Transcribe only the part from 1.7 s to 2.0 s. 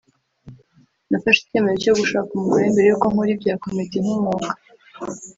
cyo